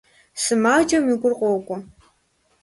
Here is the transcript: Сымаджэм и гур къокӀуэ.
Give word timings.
Сымаджэм 0.43 1.03
и 1.13 1.15
гур 1.21 1.33
къокӀуэ. 1.39 1.77